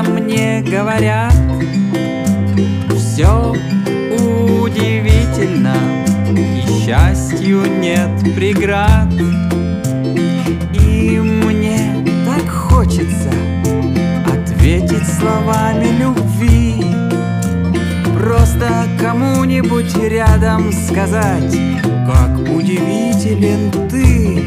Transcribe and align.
просто 0.00 0.10
мне 0.12 0.62
говорят. 0.62 1.34
Все 2.96 3.54
удивительно 4.62 5.74
И 6.30 6.84
счастью 6.84 7.62
нет 7.80 8.10
преград. 8.34 9.08
И 10.74 11.18
мне 11.20 12.04
так 12.26 12.48
хочется 12.48 13.30
Ответить 14.26 15.06
словами 15.18 15.88
любви. 15.98 16.84
Просто 18.18 18.86
кому-нибудь 19.00 19.96
рядом 19.96 20.72
сказать 20.72 21.56
Как 22.06 22.38
удивителен 22.54 23.70
ты 23.88 24.44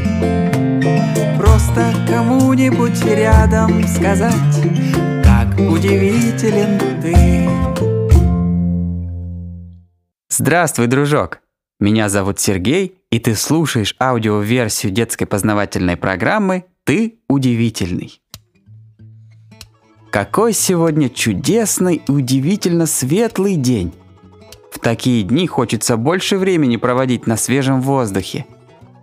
Просто 1.37 1.91
кому-нибудь 2.07 3.03
рядом 3.05 3.87
сказать 3.87 5.12
удивителен 5.69 6.79
ты 7.01 7.13
Здравствуй, 10.29 10.87
дружок! 10.87 11.39
Меня 11.79 12.09
зовут 12.09 12.39
Сергей, 12.39 12.95
и 13.11 13.19
ты 13.19 13.35
слушаешь 13.35 13.95
аудиоверсию 13.99 14.91
детской 14.91 15.25
познавательной 15.25 15.95
программы 15.95 16.65
«Ты 16.85 17.19
удивительный». 17.27 18.19
Какой 20.09 20.53
сегодня 20.53 21.09
чудесный 21.09 22.01
и 22.07 22.11
удивительно 22.11 22.87
светлый 22.87 23.55
день! 23.55 23.93
В 24.71 24.79
такие 24.79 25.23
дни 25.23 25.45
хочется 25.45 25.97
больше 25.97 26.37
времени 26.37 26.77
проводить 26.77 27.27
на 27.27 27.37
свежем 27.37 27.79
воздухе, 27.81 28.45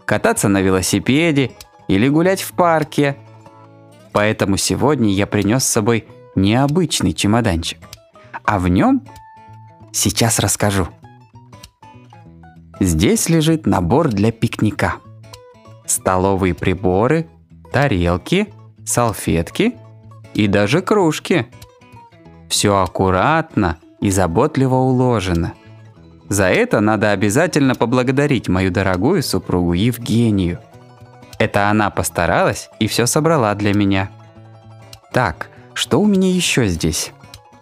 кататься 0.05 0.49
на 0.49 0.61
велосипеде 0.61 1.53
или 1.87 2.09
гулять 2.09 2.43
в 2.43 2.53
парке. 2.53 3.17
Поэтому 4.13 4.57
сегодня 4.57 5.13
я 5.13 5.27
принес 5.27 5.65
с 5.65 5.71
собой 5.71 6.07
необычный 6.35 7.13
чемоданчик. 7.13 7.79
А 8.45 8.59
в 8.59 8.69
нем 8.69 9.03
сейчас 9.93 10.39
расскажу. 10.39 10.89
Здесь 12.81 13.29
лежит 13.29 13.67
набор 13.67 14.09
для 14.09 14.33
пикника. 14.33 14.95
Столовые 15.87 16.55
приборы, 16.55 17.29
тарелки, 17.73 18.53
салфетки 18.87 19.75
и 20.35 20.47
даже 20.47 20.81
кружки. 20.81 21.47
Все 22.49 22.79
аккуратно 22.79 23.79
и 24.01 24.11
заботливо 24.11 24.77
уложено. 24.77 25.53
За 26.31 26.45
это 26.45 26.81
надо 26.81 27.11
обязательно 27.11 27.75
поблагодарить 27.75 28.49
мою 28.49 28.71
дорогую 28.71 29.23
супругу 29.23 29.73
Евгению. 29.73 30.61
Это 31.39 31.69
она 31.69 31.91
постаралась 31.91 32.71
и 32.79 32.87
все 32.87 33.07
собрала 33.07 33.55
для 33.55 33.75
меня. 33.75 34.11
Так, 35.13 35.50
что 35.81 35.99
у 35.99 36.07
меня 36.07 36.31
еще 36.31 36.67
здесь? 36.67 37.13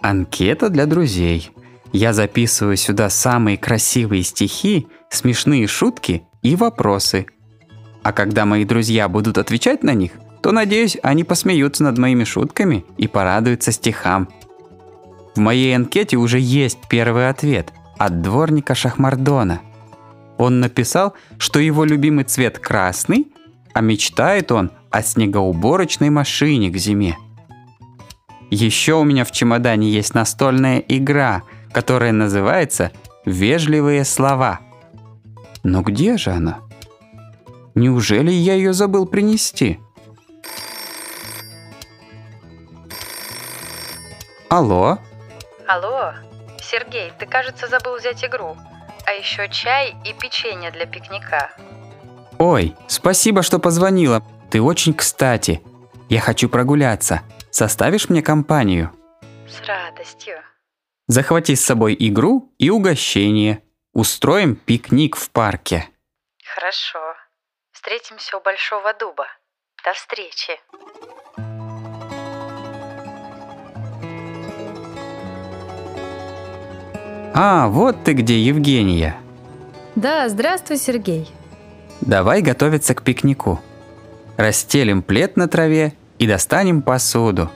Анкета 0.01 0.71
для 0.71 0.87
друзей. 0.87 1.53
Я 1.93 2.13
записываю 2.13 2.77
сюда 2.77 3.11
самые 3.11 3.57
красивые 3.57 4.25
стихи 4.25 4.89
смешные 5.09 5.69
шутки 5.69 6.25
и 6.43 6.57
вопросы. 6.57 7.27
А 8.03 8.13
когда 8.13 8.45
мои 8.45 8.65
друзья 8.65 9.09
будут 9.09 9.39
отвечать 9.39 9.85
на 9.85 9.95
них, 9.95 10.11
то, 10.43 10.51
надеюсь, 10.51 10.99
они 11.05 11.23
посмеются 11.23 11.85
над 11.85 11.97
моими 11.97 12.25
шутками 12.25 12.85
и 12.97 13.07
порадуются 13.07 13.71
стихам. 13.71 14.29
В 15.37 15.39
моей 15.39 15.77
анкете 15.77 16.17
уже 16.17 16.41
есть 16.41 16.79
первый 16.91 17.29
ответ 17.29 17.73
от 17.99 18.21
дворника 18.21 18.75
Шахмардона. 18.75 19.61
Он 20.39 20.59
написал, 20.59 21.15
что 21.39 21.61
его 21.61 21.85
любимый 21.85 22.25
цвет 22.25 22.59
красный, 22.59 23.29
а 23.75 23.81
мечтает 23.81 24.51
он 24.51 24.73
о 24.91 25.03
снегоуборочной 25.03 26.11
машине 26.11 26.71
к 26.71 26.77
зиме. 26.79 27.17
Еще 28.51 28.95
у 28.95 29.05
меня 29.05 29.25
в 29.25 29.33
чемодане 29.33 29.91
есть 29.91 30.15
настольная 30.15 30.79
игра, 30.79 31.43
которая 31.73 32.13
называется 32.13 32.93
«Вежливые 33.25 34.05
слова». 34.05 34.61
Но 35.63 35.83
где 35.83 36.17
же 36.17 36.31
она? 36.31 36.61
Неужели 37.75 38.31
я 38.31 38.55
ее 38.55 38.73
забыл 38.73 39.07
принести? 39.07 39.79
Алло? 44.49 44.99
Алло, 45.67 46.15
Сергей, 46.59 47.13
ты, 47.19 47.27
кажется, 47.27 47.67
забыл 47.69 47.97
взять 47.99 48.25
игру. 48.25 48.57
А 49.05 49.13
еще 49.13 49.49
чай 49.51 49.95
и 50.05 50.15
печенье 50.15 50.71
для 50.71 50.87
пикника. 50.87 51.51
Ой, 52.39 52.75
спасибо, 52.87 53.43
что 53.43 53.59
позвонила. 53.59 54.23
Ты 54.51 54.63
очень 54.63 54.95
кстати. 54.95 55.63
Я 56.09 56.21
хочу 56.21 56.49
прогуляться. 56.49 57.23
Составишь 57.59 58.09
мне 58.09 58.23
компанию? 58.23 58.93
С 59.49 59.67
радостью. 59.67 60.37
Захвати 61.09 61.57
с 61.57 61.65
собой 61.65 61.97
игру 61.99 62.55
и 62.57 62.71
угощение. 62.71 63.65
Устроим 63.93 64.55
пикник 64.55 65.17
в 65.17 65.29
парке. 65.31 65.89
Хорошо. 66.55 67.01
Встретимся 67.73 68.37
у 68.37 68.41
Большого 68.43 68.95
Дуба. 68.95 69.27
До 69.85 69.93
встречи. 69.93 70.53
А, 77.35 77.67
вот 77.67 78.05
ты 78.05 78.13
где, 78.13 78.39
Евгения. 78.39 79.21
Да, 79.97 80.29
здравствуй, 80.29 80.77
Сергей. 80.77 81.29
Давай 82.03 82.41
готовиться 82.41 82.95
к 82.95 83.03
пикнику. 83.03 83.61
Расстелим 84.37 85.03
плед 85.03 85.37
на 85.37 85.49
траве 85.49 85.95
и 86.19 86.27
достанем 86.27 86.83
посуду. 86.83 87.51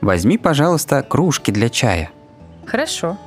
Возьми, 0.00 0.38
пожалуйста, 0.38 1.02
кружки 1.02 1.50
для 1.50 1.68
чая. 1.68 2.10
Хорошо. 2.66 3.18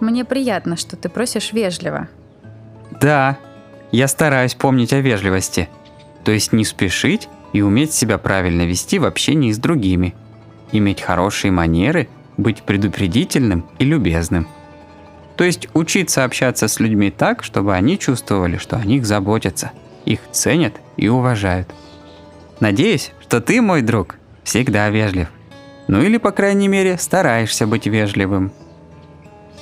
Мне 0.00 0.24
приятно, 0.24 0.76
что 0.76 0.96
ты 0.96 1.08
просишь 1.08 1.52
вежливо. 1.52 2.08
Да, 3.00 3.38
я 3.92 4.08
стараюсь 4.08 4.54
помнить 4.54 4.92
о 4.92 5.00
вежливости. 5.00 5.68
То 6.24 6.32
есть 6.32 6.52
не 6.52 6.64
спешить 6.64 7.28
и 7.52 7.62
уметь 7.62 7.92
себя 7.92 8.18
правильно 8.18 8.62
вести 8.62 8.98
в 8.98 9.04
общении 9.04 9.52
с 9.52 9.58
другими. 9.58 10.14
Иметь 10.72 11.02
хорошие 11.02 11.50
манеры, 11.50 12.08
быть 12.36 12.62
предупредительным 12.62 13.66
и 13.78 13.84
любезным. 13.84 14.48
То 15.36 15.44
есть 15.44 15.68
учиться 15.74 16.24
общаться 16.24 16.68
с 16.68 16.80
людьми 16.80 17.10
так, 17.10 17.44
чтобы 17.44 17.74
они 17.74 17.98
чувствовали, 17.98 18.56
что 18.56 18.76
о 18.76 18.84
них 18.84 19.04
заботятся, 19.04 19.72
их 20.04 20.20
ценят 20.32 20.74
и 20.96 21.08
уважают. 21.08 21.68
Надеюсь, 22.60 23.12
что 23.24 23.40
ты, 23.40 23.62
мой 23.62 23.80
друг, 23.80 24.16
всегда 24.44 24.90
вежлив. 24.90 25.28
Ну 25.88 26.02
или, 26.02 26.18
по 26.18 26.30
крайней 26.30 26.68
мере, 26.68 26.98
стараешься 26.98 27.66
быть 27.66 27.86
вежливым. 27.86 28.52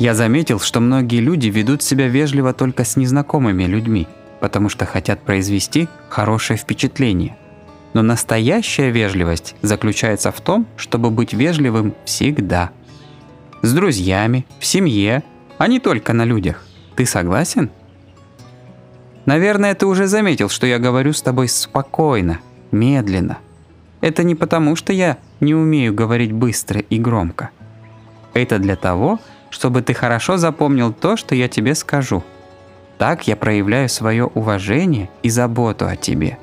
Я 0.01 0.15
заметил, 0.15 0.59
что 0.59 0.81
многие 0.81 1.21
люди 1.21 1.47
ведут 1.47 1.81
себя 1.81 2.09
вежливо 2.09 2.53
только 2.53 2.85
с 2.85 2.97
незнакомыми 2.97 3.63
людьми, 3.63 4.09
потому 4.41 4.69
что 4.69 4.85
хотят 4.85 5.23
произвести 5.23 5.89
хорошее 6.09 6.59
впечатление. 6.59 7.37
Но 7.95 8.03
настоящая 8.03 8.91
вежливость 8.91 9.55
заключается 9.63 10.33
в 10.33 10.41
том, 10.41 10.67
чтобы 10.77 11.11
быть 11.11 11.33
вежливым 11.33 11.95
всегда. 12.05 12.71
С 13.63 13.73
друзьями, 13.73 14.45
в 14.59 14.67
семье, 14.67 15.23
а 15.59 15.69
не 15.69 15.79
только 15.79 16.13
на 16.13 16.25
людях. 16.25 16.65
Ты 16.97 17.07
согласен? 17.07 17.71
Наверное, 19.25 19.77
ты 19.77 19.87
уже 19.87 20.09
заметил, 20.09 20.49
что 20.49 20.67
я 20.67 20.81
говорю 20.81 21.13
с 21.13 21.23
тобой 21.23 21.47
спокойно, 21.47 22.41
медленно. 22.73 23.39
Это 24.03 24.25
не 24.25 24.35
потому, 24.35 24.77
что 24.77 24.93
я 24.93 25.17
не 25.41 25.55
умею 25.55 25.95
говорить 25.95 26.33
быстро 26.33 26.81
и 26.81 26.99
громко. 26.99 27.51
Это 28.35 28.59
для 28.59 28.77
того, 28.77 29.21
чтобы 29.49 29.81
ты 29.81 29.95
хорошо 29.95 30.37
запомнил 30.37 30.93
то, 30.93 31.17
что 31.17 31.35
я 31.35 31.49
тебе 31.49 31.75
скажу. 31.75 32.25
Так 32.99 33.29
я 33.29 33.37
проявляю 33.37 33.89
свое 33.89 34.25
уважение 34.27 35.09
и 35.23 35.31
заботу 35.31 35.87
о 35.87 35.97
тебе. 35.97 36.37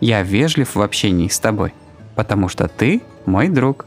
Я 0.00 0.22
вежлив 0.22 0.74
в 0.74 0.82
общении 0.82 1.28
с 1.28 1.38
тобой, 1.40 1.72
потому 2.14 2.48
что 2.48 2.68
ты 2.68 3.02
мой 3.24 3.48
друг. 3.48 3.86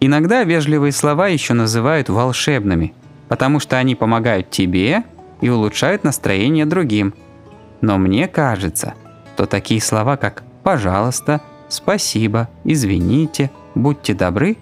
Иногда 0.00 0.42
вежливые 0.42 0.92
слова 0.92 1.28
еще 1.28 1.54
называют 1.54 2.08
волшебными, 2.08 2.94
потому 3.28 3.60
что 3.60 3.76
они 3.76 3.94
помогают 3.94 4.50
тебе 4.50 5.04
и 5.40 5.48
улучшают 5.48 6.02
настроение 6.02 6.66
другим. 6.66 7.14
Но 7.80 7.96
мне 7.96 8.26
кажется, 8.26 8.94
что 9.34 9.46
такие 9.46 9.80
слова, 9.80 10.16
как 10.16 10.42
«пожалуйста», 10.64 11.42
«спасибо», 11.68 12.48
«извините», 12.64 13.50
«будьте 13.74 14.14
добры» 14.14 14.56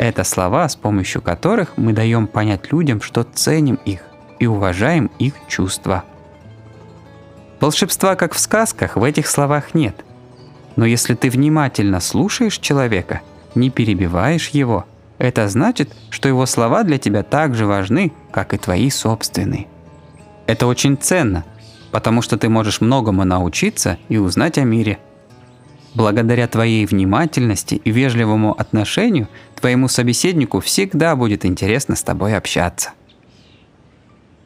Это 0.00 0.24
слова, 0.24 0.66
с 0.66 0.76
помощью 0.76 1.20
которых 1.20 1.76
мы 1.76 1.92
даем 1.92 2.26
понять 2.26 2.72
людям, 2.72 3.02
что 3.02 3.22
ценим 3.22 3.74
их 3.84 4.00
и 4.38 4.46
уважаем 4.46 5.10
их 5.18 5.34
чувства. 5.46 6.04
Волшебства, 7.60 8.16
как 8.16 8.32
в 8.32 8.38
сказках, 8.38 8.96
в 8.96 9.04
этих 9.04 9.26
словах 9.26 9.74
нет. 9.74 9.94
Но 10.74 10.86
если 10.86 11.14
ты 11.14 11.28
внимательно 11.28 12.00
слушаешь 12.00 12.56
человека, 12.56 13.20
не 13.54 13.68
перебиваешь 13.68 14.48
его, 14.48 14.86
это 15.18 15.46
значит, 15.50 15.94
что 16.08 16.30
его 16.30 16.46
слова 16.46 16.82
для 16.82 16.96
тебя 16.96 17.22
так 17.22 17.54
же 17.54 17.66
важны, 17.66 18.10
как 18.30 18.54
и 18.54 18.56
твои 18.56 18.88
собственные. 18.88 19.66
Это 20.46 20.66
очень 20.66 20.96
ценно, 20.96 21.44
потому 21.90 22.22
что 22.22 22.38
ты 22.38 22.48
можешь 22.48 22.80
многому 22.80 23.26
научиться 23.26 23.98
и 24.08 24.16
узнать 24.16 24.56
о 24.56 24.62
мире. 24.62 24.98
Благодаря 25.94 26.46
твоей 26.46 26.86
внимательности 26.86 27.74
и 27.74 27.90
вежливому 27.90 28.52
отношению 28.58 29.28
твоему 29.60 29.88
собеседнику 29.88 30.60
всегда 30.60 31.16
будет 31.16 31.44
интересно 31.44 31.96
с 31.96 32.02
тобой 32.02 32.36
общаться. 32.36 32.90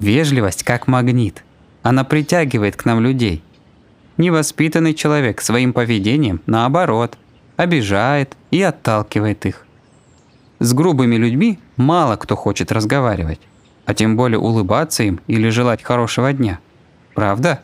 Вежливость 0.00 0.64
как 0.64 0.86
магнит. 0.86 1.44
Она 1.82 2.04
притягивает 2.04 2.76
к 2.76 2.84
нам 2.86 3.00
людей. 3.00 3.42
Невоспитанный 4.16 4.94
человек 4.94 5.40
своим 5.42 5.72
поведением, 5.72 6.40
наоборот, 6.46 7.18
обижает 7.56 8.36
и 8.50 8.62
отталкивает 8.62 9.44
их. 9.44 9.66
С 10.60 10.72
грубыми 10.72 11.16
людьми 11.16 11.58
мало 11.76 12.16
кто 12.16 12.36
хочет 12.36 12.72
разговаривать, 12.72 13.40
а 13.84 13.92
тем 13.92 14.16
более 14.16 14.38
улыбаться 14.38 15.02
им 15.02 15.20
или 15.26 15.50
желать 15.50 15.82
хорошего 15.82 16.32
дня. 16.32 16.58
Правда? 17.14 17.60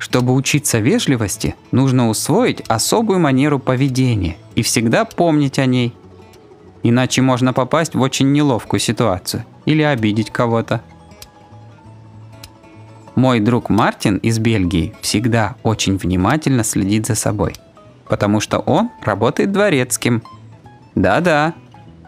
Чтобы 0.00 0.32
учиться 0.32 0.78
вежливости, 0.78 1.54
нужно 1.72 2.08
усвоить 2.08 2.62
особую 2.68 3.20
манеру 3.20 3.58
поведения 3.58 4.38
и 4.54 4.62
всегда 4.62 5.04
помнить 5.04 5.58
о 5.58 5.66
ней. 5.66 5.94
Иначе 6.82 7.20
можно 7.20 7.52
попасть 7.52 7.94
в 7.94 8.00
очень 8.00 8.32
неловкую 8.32 8.80
ситуацию 8.80 9.44
или 9.66 9.82
обидеть 9.82 10.30
кого-то. 10.30 10.80
Мой 13.14 13.40
друг 13.40 13.68
Мартин 13.68 14.16
из 14.16 14.38
Бельгии 14.38 14.94
всегда 15.02 15.56
очень 15.64 15.98
внимательно 15.98 16.64
следит 16.64 17.06
за 17.06 17.14
собой, 17.14 17.54
потому 18.08 18.40
что 18.40 18.58
он 18.60 18.88
работает 19.04 19.52
дворецким. 19.52 20.22
Да-да, 20.94 21.52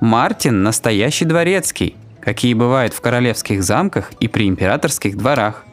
Мартин 0.00 0.62
настоящий 0.62 1.26
дворецкий, 1.26 1.96
какие 2.20 2.54
бывают 2.54 2.94
в 2.94 3.02
королевских 3.02 3.62
замках 3.62 4.12
и 4.18 4.28
при 4.28 4.48
императорских 4.48 5.18
дворах. 5.18 5.66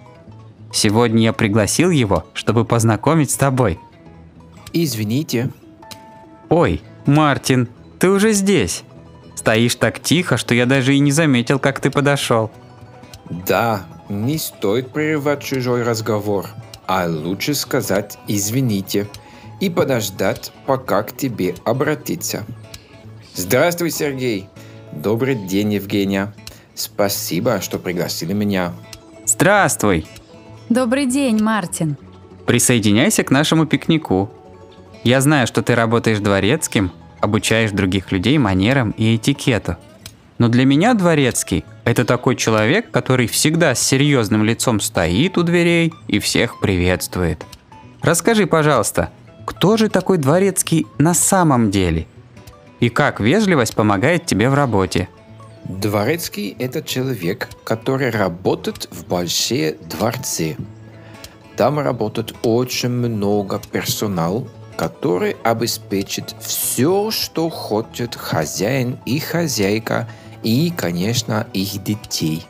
Сегодня 0.72 1.24
я 1.24 1.34
пригласил 1.34 1.90
его, 1.90 2.26
чтобы 2.34 2.66
познакомить 2.66 3.32
с 3.32 3.38
тобой. 3.38 3.80
Извините. 4.72 5.50
Ой, 6.50 6.82
Мартин, 7.06 7.70
ты 7.98 8.10
уже 8.10 8.34
здесь. 8.34 8.84
Стоишь 9.36 9.76
так 9.76 10.00
тихо, 10.00 10.38
что 10.38 10.54
я 10.54 10.66
даже 10.66 10.96
и 10.96 11.00
не 11.00 11.12
заметил, 11.12 11.60
как 11.60 11.80
ты 11.80 11.90
подошел. 11.90 12.52
Да, 13.30 13.86
не 14.10 14.38
стоит 14.38 14.92
прерывать 14.92 15.44
чужой 15.44 15.84
разговор, 15.84 16.48
а 16.88 17.08
лучше 17.08 17.54
сказать 17.54 18.18
«извините» 18.28 19.08
и 19.60 19.70
подождать, 19.70 20.52
пока 20.66 21.04
к 21.04 21.16
тебе 21.16 21.56
обратиться. 21.66 22.46
Здравствуй, 23.36 23.92
Сергей. 23.92 24.50
Добрый 24.92 25.36
день, 25.36 25.74
Евгения. 25.74 26.34
Спасибо, 26.74 27.62
что 27.62 27.78
пригласили 27.78 28.34
меня. 28.34 28.74
Здравствуй. 29.26 30.08
Добрый 30.70 31.08
день, 31.08 31.42
Мартин. 31.42 31.98
Присоединяйся 32.46 33.24
к 33.24 33.32
нашему 33.32 33.66
пикнику. 33.66 34.30
Я 35.04 35.20
знаю, 35.20 35.48
что 35.48 35.64
ты 35.64 35.74
работаешь 35.74 36.20
дворецким, 36.20 36.92
обучаешь 37.20 37.72
других 37.72 38.12
людей 38.12 38.38
манерам 38.38 38.92
и 38.92 39.16
этикету. 39.16 39.78
Но 40.38 40.48
для 40.48 40.66
меня 40.66 40.94
дворецкий– 40.94 41.66
это 41.86 42.06
такой 42.06 42.36
человек, 42.36 42.92
который 42.92 43.26
всегда 43.26 43.74
с 43.74 43.82
серьезным 43.82 44.44
лицом 44.44 44.80
стоит 44.80 45.40
у 45.40 45.44
дверей 45.44 45.92
и 46.08 46.20
всех 46.20 46.60
приветствует. 46.60 47.44
Расскажи, 48.04 48.46
пожалуйста, 48.46 49.10
кто 49.48 49.76
же 49.76 49.90
такой 49.90 50.20
дворецкий 50.20 50.86
на 51.00 51.16
самом 51.16 51.72
деле? 51.72 52.06
И 52.80 52.90
как 52.90 53.20
вежливость 53.20 53.76
помогает 53.76 54.28
тебе 54.28 54.52
в 54.52 54.54
работе? 54.54 55.10
Дворецкий– 55.70 56.56
это 56.60 56.82
человек, 56.82 57.48
который 57.64 58.10
работает 58.10 58.88
в 58.90 59.06
большие 59.06 59.74
дворцы. 59.74 60.58
Там 61.58 61.78
работает 61.78 62.34
очень 62.42 62.90
много 62.90 63.62
персонал, 63.72 64.48
который 64.76 65.36
обеспечит 65.44 66.34
все, 66.42 67.12
что 67.12 67.50
хочет 67.50 68.16
хозяин 68.16 68.98
и 69.06 69.20
хозяйка, 69.20 70.10
и, 70.42 70.74
конечно, 70.76 71.46
их 71.54 71.84
детей. 71.84 72.48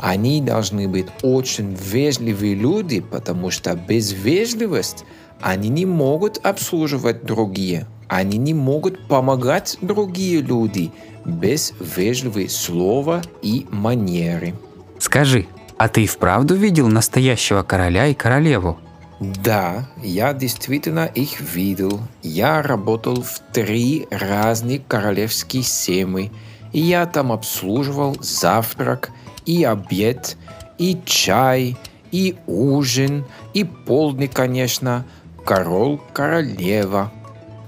Они 0.00 0.42
должны 0.42 0.86
быть 0.86 1.06
очень 1.22 1.74
вежливые 1.74 2.54
люди, 2.54 3.00
потому 3.00 3.50
что 3.50 3.74
без 3.74 4.12
вежливости 4.12 5.06
они 5.40 5.70
не 5.70 5.86
могут 5.86 6.44
обслуживать 6.44 7.24
другие. 7.24 7.86
Они 8.06 8.36
не 8.36 8.52
могут 8.52 9.08
помогать 9.08 9.78
другие 9.80 10.42
люди 10.42 10.92
без 11.24 11.72
вежливых 11.80 12.50
слова 12.50 13.22
и 13.42 13.66
манеры. 13.70 14.54
Скажи, 14.98 15.46
а 15.78 15.88
ты 15.88 16.04
и 16.04 16.06
вправду 16.06 16.54
видел 16.54 16.88
настоящего 16.88 17.62
короля 17.62 18.06
и 18.06 18.14
королеву? 18.14 18.78
Да, 19.20 19.88
я 20.02 20.32
действительно 20.32 21.06
их 21.06 21.40
видел. 21.40 22.00
Я 22.22 22.62
работал 22.62 23.22
в 23.22 23.40
три 23.52 24.06
разных 24.10 24.86
королевских 24.86 25.66
семьи, 25.66 26.32
и 26.72 26.80
я 26.80 27.06
там 27.06 27.32
обслуживал 27.32 28.16
завтрак 28.20 29.10
и 29.46 29.64
обед, 29.64 30.36
и 30.78 30.98
чай, 31.04 31.76
и 32.10 32.36
ужин, 32.46 33.24
и 33.54 33.64
полдник, 33.64 34.32
конечно, 34.32 35.04
король, 35.44 36.00
королева– 36.12 37.12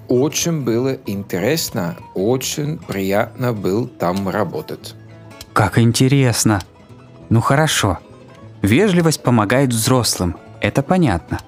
очень 0.08 0.62
было 0.62 0.96
интересно, 1.06 1.96
очень 2.14 2.78
приятно 2.78 3.52
был 3.52 3.86
там 3.86 4.28
работать. 4.28 4.94
Как 5.52 5.78
интересно. 5.78 6.60
Ну 7.28 7.40
хорошо. 7.40 7.98
Вежливость 8.62 9.22
помогает 9.22 9.70
взрослым, 9.70 10.36
это 10.60 10.82
понятно. 10.82 11.40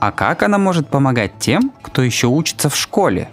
А 0.00 0.12
как 0.12 0.42
она 0.42 0.58
может 0.58 0.88
помогать 0.88 1.32
тем, 1.38 1.72
кто 1.82 2.02
еще 2.02 2.28
учится 2.28 2.68
в 2.68 2.76
школе? 2.76 3.30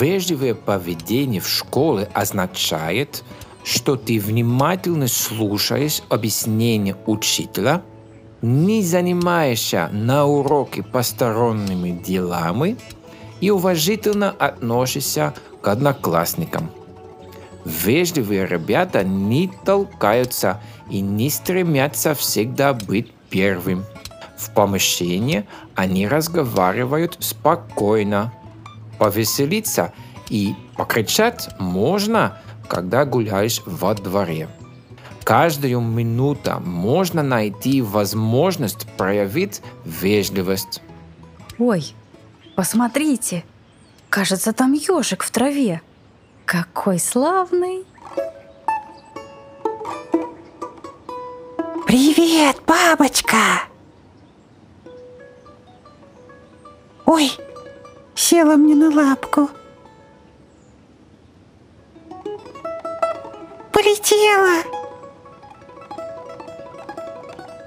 Вежливое 0.00 0.54
поведение 0.54 1.40
в 1.40 1.48
школе 1.48 2.08
означает, 2.14 3.22
что 3.62 3.96
ты 3.96 4.18
внимательно 4.18 5.06
слушаешь 5.06 6.02
объяснения 6.08 6.96
учителя, 7.06 7.82
не 8.40 8.82
занимаешься 8.82 9.88
на 9.92 10.24
уроке 10.24 10.82
посторонними 10.82 11.90
делами– 11.90 12.76
и 13.40 13.50
уважительно 13.50 14.30
относишься 14.30 15.34
к 15.60 15.68
одноклассникам. 15.68 16.70
Вежливые 17.64 18.46
ребята 18.46 19.02
не 19.02 19.50
толкаются 19.64 20.60
и 20.88 21.00
не 21.00 21.30
стремятся 21.30 22.14
всегда 22.14 22.72
быть 22.72 23.10
первым. 23.28 23.84
В 24.36 24.50
помещении 24.54 25.46
они 25.74 26.06
разговаривают 26.06 27.16
спокойно. 27.20 28.32
Повеселиться 28.98 29.92
и 30.30 30.54
покричать 30.76 31.48
можно, 31.58 32.38
когда 32.68 33.04
гуляешь 33.04 33.62
во 33.66 33.94
дворе. 33.94 34.48
Каждую 35.24 35.80
минуту 35.80 36.60
можно 36.64 37.24
найти 37.24 37.82
возможность 37.82 38.86
проявить 38.96 39.60
вежливость. 39.84 40.80
Ой, 41.58 41.94
Посмотрите, 42.56 43.44
кажется, 44.08 44.54
там 44.54 44.72
ежик 44.72 45.22
в 45.22 45.30
траве. 45.30 45.82
Какой 46.46 46.98
славный! 46.98 47.84
Привет, 51.86 52.56
бабочка! 52.66 53.36
Ой, 57.04 57.30
села 58.14 58.56
мне 58.56 58.74
на 58.74 58.90
лапку. 58.90 59.50
Полетела. 63.70 64.62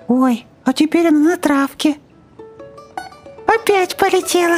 Ой, 0.07 0.47
а 0.65 0.73
теперь 0.73 1.09
она 1.09 1.19
на 1.19 1.37
травке. 1.37 1.99
Опять 3.45 3.95
полетела. 3.95 4.57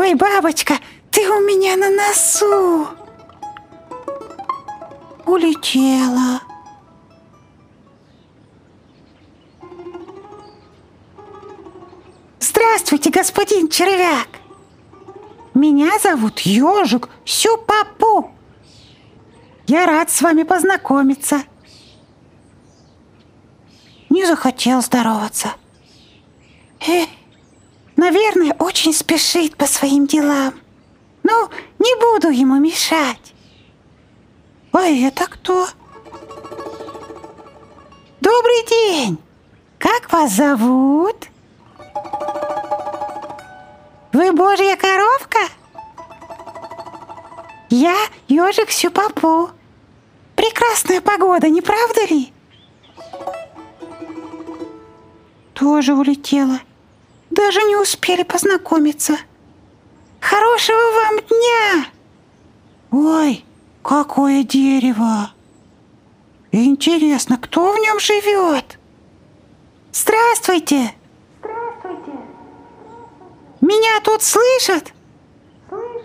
Ой, 0.00 0.14
бабочка, 0.14 0.78
ты 1.10 1.30
у 1.30 1.40
меня 1.40 1.76
на 1.76 1.90
носу. 1.90 2.88
Улетела. 5.26 6.40
Здравствуйте, 12.40 13.10
господин 13.10 13.68
червяк. 13.68 14.28
Меня 15.52 15.90
зовут 15.98 16.40
Ежик 16.40 17.10
Сюпапу. 17.26 18.30
Я 19.66 19.84
рад 19.84 20.08
с 20.08 20.22
вами 20.22 20.44
познакомиться. 20.44 21.42
Не 24.08 24.24
захотел 24.24 24.80
здороваться. 24.80 25.52
Эх, 26.88 27.06
Наверное, 28.00 28.56
очень 28.58 28.94
спешит 28.94 29.58
по 29.58 29.66
своим 29.66 30.06
делам. 30.06 30.54
Ну, 31.22 31.50
не 31.78 31.94
буду 32.00 32.30
ему 32.30 32.58
мешать. 32.58 33.34
А 34.72 34.84
это 34.84 35.26
кто? 35.26 35.66
Добрый 38.22 38.66
день! 38.70 39.18
Как 39.76 40.10
вас 40.10 40.32
зовут? 40.32 41.28
Вы 44.14 44.32
божья 44.32 44.76
коровка? 44.76 45.40
Я 47.68 47.98
ежик 48.28 48.70
Сюпапу. 48.70 49.50
Прекрасная 50.36 51.02
погода, 51.02 51.50
не 51.50 51.60
правда 51.60 52.06
ли? 52.06 52.32
Тоже 55.52 55.92
улетела. 55.92 56.60
Даже 57.30 57.62
не 57.62 57.76
успели 57.76 58.24
познакомиться. 58.24 59.16
Хорошего 60.20 60.78
вам 60.78 61.16
дня! 61.20 61.86
Ой, 62.90 63.44
какое 63.82 64.42
дерево! 64.42 65.32
Интересно, 66.52 67.38
кто 67.38 67.72
в 67.72 67.78
нем 67.78 68.00
живет? 68.00 68.78
Здравствуйте! 69.92 70.92
Здравствуйте! 71.38 72.18
Меня 73.60 74.00
тут 74.02 74.22
слышат? 74.22 74.92
Слышат. 75.68 76.04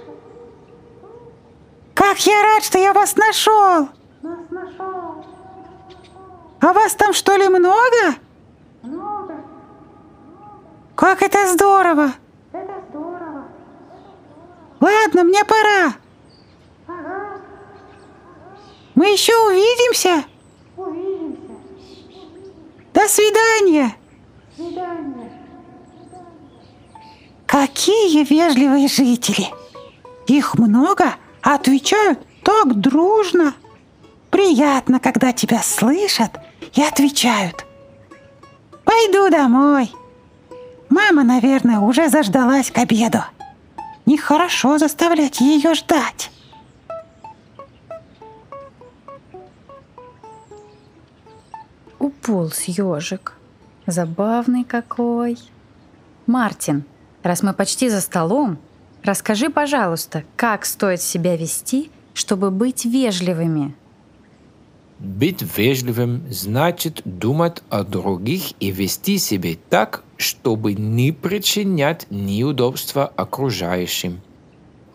Как 1.96 2.20
я 2.20 2.44
рад, 2.44 2.64
что 2.64 2.78
я 2.78 2.94
вас 2.94 3.16
нашел! 3.16 3.90
Нас 4.22 4.40
нашел. 4.52 5.26
А 6.62 6.74
вас 6.74 6.94
там 6.96 7.14
что 7.14 7.36
ли 7.36 7.48
много? 7.50 8.16
Как 10.96 11.22
это 11.22 11.52
здорово! 11.52 12.14
Это 12.54 12.74
здорово. 12.90 13.46
Ладно, 14.80 15.24
мне 15.24 15.44
пора. 15.44 15.96
Ага. 16.88 17.42
Мы 18.96 19.08
еще 19.08 19.34
увидимся. 19.48 20.24
Увидимся. 20.78 21.54
До 22.94 23.08
свидания. 23.10 23.96
Свидания. 24.56 25.32
Какие 27.46 28.24
вежливые 28.24 28.88
жители. 28.88 29.48
Их 30.28 30.58
много, 30.58 31.16
а 31.42 31.56
отвечают 31.56 32.20
так 32.42 32.74
дружно. 32.80 33.54
Приятно, 34.32 35.00
когда 35.02 35.34
тебя 35.34 35.62
слышат 35.62 36.32
и 36.74 36.82
отвечают. 36.82 37.66
Пойду 38.86 39.30
домой. 39.30 39.92
Мама, 40.96 41.26
наверное, 41.26 41.80
уже 41.80 42.08
заждалась 42.08 42.72
к 42.72 42.78
обеду. 42.78 43.20
Нехорошо 44.06 44.78
заставлять 44.78 45.42
ее 45.42 45.74
ждать. 45.74 46.32
Уполз 52.00 52.62
ежик. 52.62 53.34
Забавный 53.86 54.64
какой. 54.64 55.38
Мартин, 56.28 56.86
раз 57.24 57.44
мы 57.44 57.52
почти 57.54 57.90
за 57.90 58.00
столом, 58.00 58.58
расскажи, 59.04 59.50
пожалуйста, 59.50 60.24
как 60.38 60.64
стоит 60.64 61.02
себя 61.02 61.36
вести, 61.36 61.92
чтобы 62.14 62.52
быть 62.52 62.86
вежливыми. 62.86 63.76
Быть 65.00 65.42
вежливым 65.58 66.26
значит 66.30 67.02
думать 67.04 67.62
о 67.70 67.84
других 67.84 68.54
и 68.62 68.72
вести 68.72 69.18
себя 69.18 69.56
так, 69.70 70.04
чтобы 70.16 70.74
не 70.74 71.12
причинять 71.12 72.08
неудобства 72.10 73.06
окружающим. 73.06 74.22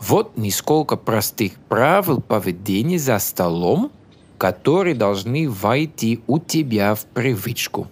Вот 0.01 0.39
несколько 0.39 0.97
простых 0.97 1.53
правил 1.69 2.23
поведения 2.23 2.99
за 2.99 3.19
столом, 3.19 3.93
которые 4.39 4.95
должны 4.95 5.51
войти 5.51 6.21
у 6.27 6.39
тебя 6.39 6.95
в 6.95 7.05
привычку. 7.05 7.87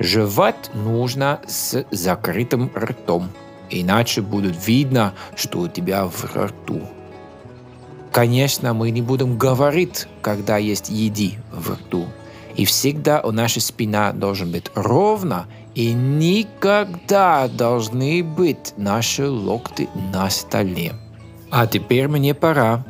Жевать 0.00 0.70
нужно 0.74 1.40
с 1.46 1.84
закрытым 1.92 2.68
ртом, 2.74 3.28
иначе 3.70 4.22
будет 4.22 4.66
видно, 4.66 5.14
что 5.36 5.60
у 5.60 5.68
тебя 5.68 6.06
в 6.06 6.36
рту. 6.36 6.80
Конечно, 8.12 8.74
мы 8.74 8.90
не 8.90 9.02
будем 9.02 9.38
говорить, 9.38 10.06
когда 10.20 10.56
есть 10.56 10.88
еди 10.88 11.38
в 11.52 11.70
рту. 11.70 12.06
И 12.56 12.64
всегда 12.64 13.20
у 13.20 13.30
нашей 13.30 13.62
спина 13.62 14.12
должен 14.12 14.50
быть 14.50 14.66
ровно, 14.74 15.46
и 15.74 15.92
никогда 15.92 17.46
должны 17.48 18.24
быть 18.24 18.74
наши 18.76 19.28
локти 19.28 19.88
на 20.12 20.28
столе. 20.28 20.92
А 21.50 21.66
теперь 21.66 22.08
мне 22.08 22.34
пора. 22.34 22.84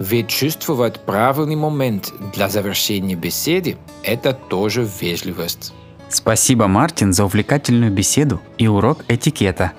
Ведь 0.00 0.28
чувствовать 0.28 1.00
правильный 1.00 1.56
момент 1.56 2.12
для 2.34 2.48
завершения 2.48 3.14
беседы– 3.14 3.76
это 4.02 4.34
тоже 4.34 4.86
вежливость. 5.00 5.72
Спасибо, 6.08 6.66
Мартин, 6.66 7.12
за 7.12 7.24
увлекательную 7.24 7.90
беседу 7.90 8.40
и 8.58 8.66
урок 8.66 9.04
этикета. 9.08 9.72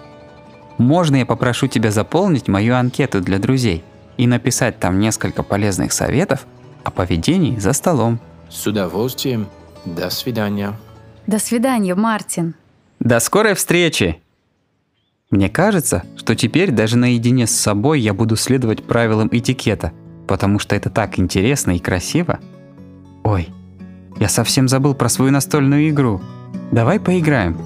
Можно 0.77 1.17
я 1.17 1.25
попрошу 1.25 1.67
тебя 1.67 1.91
заполнить 1.91 2.47
мою 2.47 2.75
анкету 2.75 3.21
для 3.21 3.37
друзей 3.37 3.83
и 4.17 4.27
написать 4.27 4.79
там 4.79 4.99
несколько 4.99 5.43
полезных 5.43 5.93
советов 5.93 6.45
о 6.83 6.91
поведении 6.91 7.57
за 7.57 7.73
столом? 7.73 8.19
С 8.49 8.65
удовольствием. 8.67 9.47
До 9.85 10.09
свидания. 10.09 10.73
До 11.27 11.39
свидания, 11.39 11.95
Мартин. 11.95 12.55
До 12.99 13.19
скорой 13.19 13.53
встречи! 13.53 14.21
Мне 15.29 15.49
кажется, 15.49 16.03
что 16.15 16.35
теперь 16.35 16.71
даже 16.71 16.97
наедине 16.97 17.47
с 17.47 17.51
собой 17.51 17.99
я 17.99 18.13
буду 18.13 18.37
следовать 18.37 18.83
правилам 18.83 19.27
этикета, 19.31 19.91
потому 20.25 20.57
что 20.57 20.75
это 20.75 20.89
так 20.89 21.19
интересно 21.19 21.71
и 21.71 21.79
красиво. 21.79 22.39
Ой, 23.23 23.49
я 24.19 24.29
совсем 24.29 24.69
забыл 24.69 24.95
про 24.95 25.09
свою 25.09 25.31
настольную 25.31 25.89
игру. 25.89 26.21
Давай 26.71 26.99
поиграем. 26.99 27.57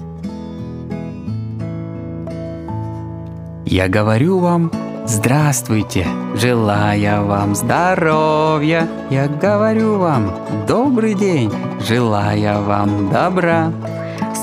Я 3.64 3.88
говорю 3.88 4.38
вам 4.38 4.72
«Здравствуйте», 5.04 6.06
желая 6.34 7.20
вам 7.22 7.54
здоровья. 7.54 8.88
Я 9.10 9.26
говорю 9.26 9.98
вам 9.98 10.32
«Добрый 10.66 11.14
день», 11.14 11.52
желая 11.80 12.60
вам 12.60 13.10
добра. 13.10 13.72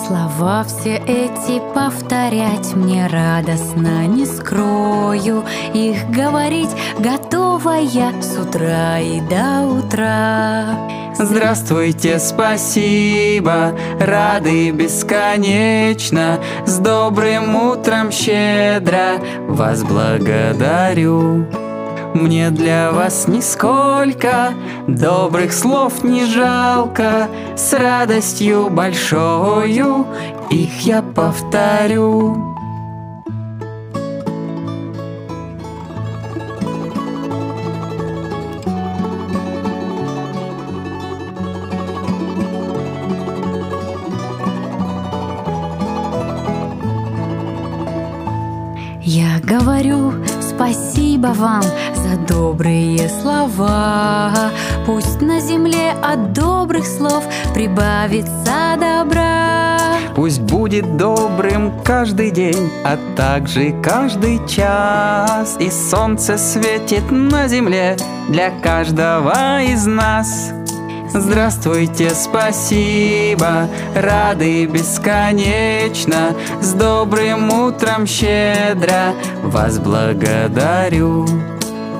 Слова 0.09 0.63
все 0.63 0.95
эти 0.95 1.61
повторять 1.75 2.73
мне 2.73 3.05
радостно 3.05 4.07
не 4.07 4.25
скрою. 4.25 5.43
Их 5.75 6.09
говорить 6.09 6.71
готова 6.97 7.75
я 7.75 8.11
с 8.19 8.35
утра 8.35 8.97
и 8.97 9.21
до 9.21 9.67
утра. 9.67 11.13
Здравствуйте, 11.13 12.17
спасибо, 12.17 13.77
рады 13.99 14.71
бесконечно, 14.71 16.39
С 16.65 16.79
добрым 16.79 17.55
утром 17.55 18.11
щедро 18.11 19.21
вас 19.47 19.83
благодарю. 19.83 21.45
Мне 22.19 22.51
для 22.51 22.91
вас 22.91 23.29
нисколько 23.29 24.53
добрых 24.87 25.53
слов 25.53 26.03
не 26.03 26.25
жалко, 26.25 27.29
С 27.55 27.71
радостью 27.71 28.69
большою 28.69 30.05
их 30.49 30.81
я 30.81 31.01
повторю. 31.01 32.57
Я 49.01 49.39
говорю 49.41 50.13
спасибо 50.59 51.27
вам 51.27 51.61
за 51.95 52.17
добрые 52.27 53.07
слова. 53.07 54.51
Пусть 54.85 55.21
на 55.21 55.39
земле 55.39 55.91
от 56.03 56.33
добрых 56.33 56.85
слов 56.85 57.23
прибавится 57.53 58.75
добра. 58.77 59.77
Пусть 60.15 60.41
будет 60.41 60.97
добрым 60.97 61.71
каждый 61.85 62.31
день, 62.31 62.69
а 62.83 62.97
также 63.15 63.73
каждый 63.81 64.45
час. 64.49 65.55
И 65.61 65.69
солнце 65.69 66.37
светит 66.37 67.09
на 67.09 67.47
земле 67.47 67.95
для 68.27 68.49
каждого 68.61 69.63
из 69.63 69.85
нас. 69.85 70.58
Здравствуйте, 71.13 72.11
спасибо, 72.11 73.67
рады 73.95 74.65
бесконечно, 74.67 76.35
С 76.61 76.73
добрым 76.73 77.51
утром 77.51 78.05
щедро. 78.05 79.13
Вас 79.43 79.79
благодарю. 79.79 81.25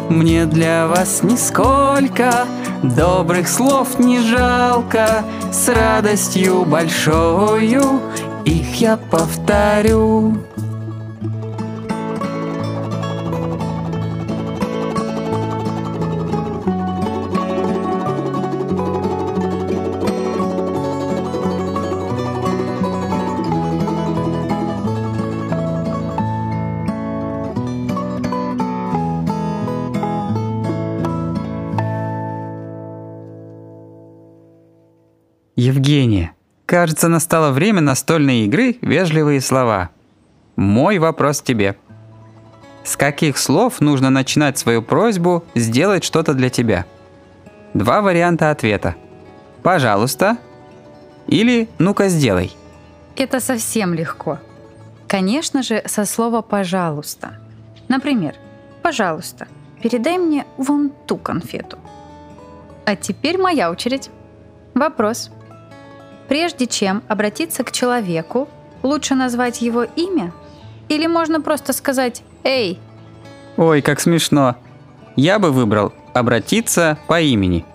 Мне 0.10 0.46
для 0.46 0.88
вас 0.88 1.24
нисколько. 1.24 2.46
Добрых 2.84 3.48
слов 3.48 4.00
не 4.00 4.20
жалко, 4.22 5.24
С 5.52 5.68
радостью 5.70 6.66
большою 6.66 8.02
их 8.46 8.76
я 8.82 8.98
повторю. 8.98 10.38
Евгения, 36.00 36.32
кажется, 36.66 37.10
настало 37.10 37.52
время 37.52 37.82
настольной 37.82 38.46
игры 38.46 38.78
«Вежливые 38.82 39.42
слова». 39.42 39.90
Мой 40.56 40.98
вопрос 40.98 41.42
тебе. 41.42 41.76
С 42.86 42.96
каких 42.96 43.38
слов 43.38 43.82
нужно 43.82 44.10
начинать 44.10 44.58
свою 44.58 44.82
просьбу 44.82 45.44
сделать 45.56 46.06
что-то 46.06 46.34
для 46.34 46.50
тебя? 46.50 46.86
Два 47.74 48.02
варианта 48.02 48.50
ответа. 48.50 48.96
«Пожалуйста» 49.62 50.38
или 51.28 51.68
«ну-ка 51.80 52.08
сделай». 52.08 52.56
Это 53.18 53.42
совсем 53.42 53.94
легко. 53.94 54.40
Конечно 55.10 55.64
же, 55.64 55.84
со 55.86 56.06
слова 56.06 56.42
«пожалуйста». 56.42 57.42
Например, 57.90 58.36
«Пожалуйста, 58.82 59.50
передай 59.82 60.18
мне 60.18 60.46
вон 60.56 60.92
ту 61.08 61.18
конфету». 61.18 61.78
А 62.86 62.96
теперь 62.96 63.38
моя 63.38 63.70
очередь. 63.70 64.10
Вопрос. 64.74 65.30
Прежде 66.30 66.68
чем 66.68 67.02
обратиться 67.08 67.64
к 67.64 67.72
человеку, 67.72 68.48
лучше 68.84 69.16
назвать 69.16 69.62
его 69.62 69.84
имя? 69.84 70.32
Или 70.88 71.08
можно 71.08 71.42
просто 71.42 71.74
сказать 71.74 72.24
«Эй!» 72.44 72.80
Ой, 73.58 73.82
как 73.82 74.00
смешно. 74.00 74.56
Я 75.16 75.40
бы 75.40 75.52
выбрал 75.52 75.92
обратиться 76.14 76.98
по 77.08 77.20
имени. 77.20 77.66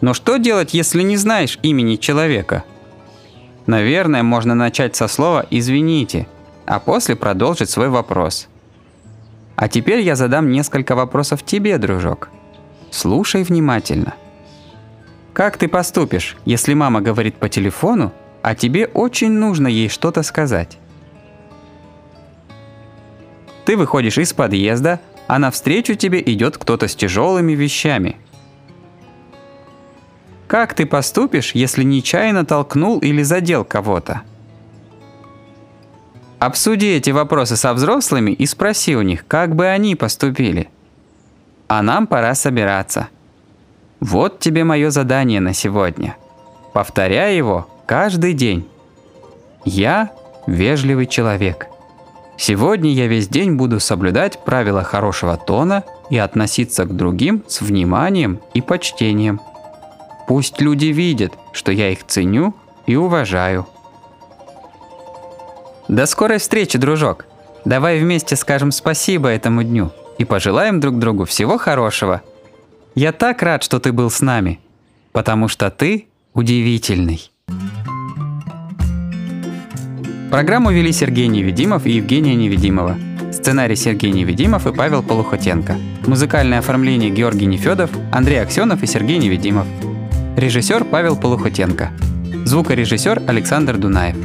Но 0.00 0.12
что 0.12 0.36
делать, 0.36 0.74
если 0.74 1.02
не 1.02 1.16
знаешь 1.16 1.58
имени 1.62 1.96
человека? 1.96 2.64
Наверное, 3.66 4.22
можно 4.22 4.54
начать 4.54 4.96
со 4.96 5.08
слова 5.08 5.46
«извините», 5.48 6.26
а 6.66 6.80
после 6.80 7.14
продолжить 7.14 7.70
свой 7.70 7.88
вопрос. 7.88 8.48
А 9.56 9.68
теперь 9.68 10.00
я 10.00 10.16
задам 10.16 10.50
несколько 10.50 10.96
вопросов 10.96 11.44
тебе, 11.44 11.78
дружок. 11.78 12.28
Слушай 12.90 13.44
внимательно. 13.44 14.14
Как 15.34 15.56
ты 15.56 15.66
поступишь, 15.66 16.36
если 16.44 16.74
мама 16.74 17.00
говорит 17.00 17.36
по 17.38 17.48
телефону, 17.48 18.12
а 18.40 18.54
тебе 18.54 18.86
очень 18.86 19.32
нужно 19.32 19.66
ей 19.66 19.88
что-то 19.88 20.22
сказать? 20.22 20.78
Ты 23.64 23.76
выходишь 23.76 24.16
из 24.16 24.32
подъезда, 24.32 25.00
а 25.26 25.40
навстречу 25.40 25.96
тебе 25.96 26.22
идет 26.24 26.56
кто-то 26.56 26.86
с 26.86 26.94
тяжелыми 26.94 27.52
вещами. 27.52 28.16
Как 30.46 30.72
ты 30.74 30.86
поступишь, 30.86 31.52
если 31.52 31.82
нечаянно 31.82 32.46
толкнул 32.46 33.00
или 33.00 33.22
задел 33.24 33.64
кого-то? 33.64 34.22
Обсуди 36.38 36.86
эти 36.86 37.10
вопросы 37.10 37.56
со 37.56 37.74
взрослыми 37.74 38.30
и 38.30 38.46
спроси 38.46 38.94
у 38.94 39.02
них, 39.02 39.26
как 39.26 39.56
бы 39.56 39.66
они 39.66 39.96
поступили. 39.96 40.70
А 41.66 41.82
нам 41.82 42.06
пора 42.06 42.36
собираться. 42.36 43.08
Вот 44.04 44.38
тебе 44.38 44.64
мое 44.64 44.90
задание 44.90 45.40
на 45.40 45.54
сегодня. 45.54 46.18
Повторяй 46.74 47.38
его 47.38 47.66
каждый 47.86 48.34
день. 48.34 48.68
Я 49.64 50.10
вежливый 50.46 51.06
человек. 51.06 51.68
Сегодня 52.36 52.92
я 52.92 53.06
весь 53.06 53.28
день 53.28 53.54
буду 53.54 53.80
соблюдать 53.80 54.44
правила 54.44 54.82
хорошего 54.82 55.38
тона 55.38 55.84
и 56.10 56.18
относиться 56.18 56.84
к 56.84 56.94
другим 56.94 57.44
с 57.48 57.62
вниманием 57.62 58.40
и 58.52 58.60
почтением. 58.60 59.40
Пусть 60.28 60.60
люди 60.60 60.86
видят, 60.86 61.32
что 61.54 61.72
я 61.72 61.90
их 61.90 62.04
ценю 62.06 62.54
и 62.84 62.96
уважаю. 62.96 63.66
До 65.88 66.04
скорой 66.04 66.36
встречи, 66.40 66.76
дружок. 66.76 67.24
Давай 67.64 67.98
вместе 67.98 68.36
скажем 68.36 68.70
спасибо 68.70 69.30
этому 69.30 69.62
дню 69.62 69.92
и 70.18 70.26
пожелаем 70.26 70.78
друг 70.78 70.98
другу 70.98 71.24
всего 71.24 71.56
хорошего– 71.56 72.20
я 72.94 73.12
так 73.12 73.42
рад, 73.42 73.62
что 73.62 73.80
ты 73.80 73.92
был 73.92 74.10
с 74.10 74.20
нами, 74.20 74.60
потому 75.12 75.48
что 75.48 75.70
ты 75.70 76.06
удивительный. 76.32 77.30
Программу 80.30 80.72
вели 80.72 80.92
Сергей 80.92 81.28
Невидимов 81.28 81.86
и 81.86 81.92
Евгения 81.92 82.34
Невидимова. 82.34 82.96
Сценарий 83.32 83.76
Сергей 83.76 84.12
Невидимов 84.12 84.66
и 84.66 84.72
Павел 84.72 85.02
Полухотенко. 85.02 85.76
Музыкальное 86.06 86.58
оформление 86.58 87.10
Георгий 87.10 87.46
Нефедов, 87.46 87.90
Андрей 88.12 88.42
Аксенов 88.42 88.82
и 88.82 88.86
Сергей 88.86 89.18
Невидимов. 89.18 89.66
Режиссер 90.36 90.84
Павел 90.84 91.16
Полухотенко. 91.16 91.92
Звукорежиссер 92.44 93.22
Александр 93.28 93.76
Дунаев. 93.76 94.16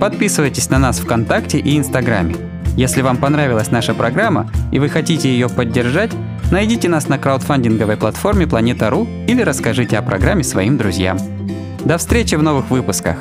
Подписывайтесь 0.00 0.70
на 0.70 0.78
нас 0.78 1.00
ВКонтакте 1.00 1.58
и 1.58 1.76
Инстаграме. 1.76 2.36
Если 2.76 3.00
вам 3.00 3.16
понравилась 3.16 3.70
наша 3.70 3.94
программа 3.94 4.50
и 4.70 4.78
вы 4.78 4.88
хотите 4.88 5.28
ее 5.28 5.48
поддержать, 5.48 6.12
Найдите 6.50 6.88
нас 6.88 7.08
на 7.08 7.18
краудфандинговой 7.18 7.96
платформе 7.96 8.46
Планета.ру 8.46 9.08
или 9.26 9.42
расскажите 9.42 9.98
о 9.98 10.02
программе 10.02 10.44
своим 10.44 10.76
друзьям. 10.76 11.18
До 11.84 11.98
встречи 11.98 12.36
в 12.36 12.42
новых 12.42 12.70
выпусках! 12.70 13.16